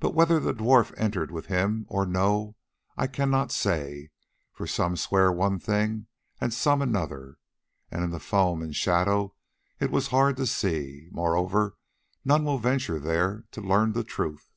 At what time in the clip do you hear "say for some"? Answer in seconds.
3.50-4.98